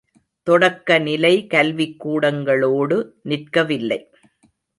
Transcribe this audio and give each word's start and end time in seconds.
தொடக்க 0.47 0.97
நிலை 0.99 1.31
கல்விக்கூடங்களோடு 1.49 2.97
நிற்கவில்லை. 3.23 3.99